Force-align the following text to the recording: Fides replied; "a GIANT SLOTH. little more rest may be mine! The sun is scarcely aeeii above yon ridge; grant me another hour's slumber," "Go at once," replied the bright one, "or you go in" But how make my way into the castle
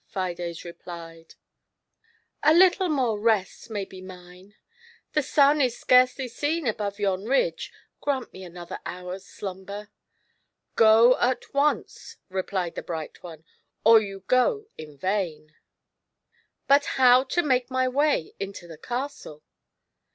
Fides 0.07 0.65
replied; 0.65 1.35
"a 2.41 2.47
GIANT 2.47 2.55
SLOTH. 2.57 2.57
little 2.57 2.89
more 2.89 3.19
rest 3.19 3.69
may 3.69 3.85
be 3.85 4.01
mine! 4.01 4.55
The 5.13 5.21
sun 5.21 5.61
is 5.61 5.77
scarcely 5.77 6.25
aeeii 6.27 6.67
above 6.67 6.99
yon 6.99 7.25
ridge; 7.25 7.71
grant 8.01 8.33
me 8.33 8.43
another 8.43 8.79
hour's 8.83 9.27
slumber," 9.27 9.91
"Go 10.75 11.19
at 11.19 11.53
once," 11.53 12.17
replied 12.29 12.73
the 12.73 12.81
bright 12.81 13.21
one, 13.21 13.45
"or 13.85 14.01
you 14.01 14.23
go 14.25 14.65
in" 14.75 14.97
But 16.67 16.85
how 16.97 17.27
make 17.45 17.69
my 17.69 17.87
way 17.87 18.33
into 18.39 18.67
the 18.67 18.79
castle 18.79 19.43